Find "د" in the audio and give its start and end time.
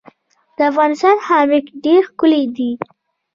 0.55-0.57